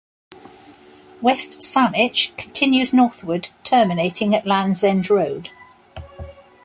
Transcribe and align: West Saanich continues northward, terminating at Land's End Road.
West 1.21 1.59
Saanich 1.59 2.35
continues 2.35 2.91
northward, 2.91 3.49
terminating 3.63 4.33
at 4.33 4.47
Land's 4.47 4.83
End 4.83 5.11
Road. 5.11 5.51